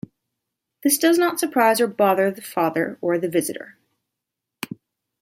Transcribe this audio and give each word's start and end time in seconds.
This 0.81 0.97
does 0.97 1.19
not 1.19 1.39
surprise 1.39 1.79
or 1.79 1.85
bother 1.85 2.31
the 2.31 2.41
father, 2.41 2.97
or 3.01 3.19
the 3.19 3.29
visitor. 3.29 3.77